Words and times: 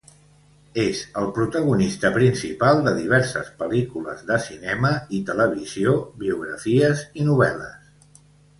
És 0.83 1.01
el 1.19 1.27
protagonista 1.35 2.09
principal 2.15 2.81
de 2.87 2.93
diverses 3.01 3.51
pel·lícules 3.61 4.25
de 4.31 4.41
cinema 4.47 4.93
i 5.21 5.23
televisió, 5.31 5.95
biografies 6.25 7.07
i 7.23 7.31
novel·les. 7.33 8.21